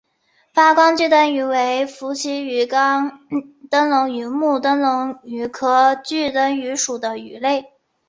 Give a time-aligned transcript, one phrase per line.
[0.51, 3.19] 发光炬灯鱼为辐鳍鱼纲
[3.69, 7.73] 灯笼鱼目灯笼鱼科炬灯鱼属的鱼类。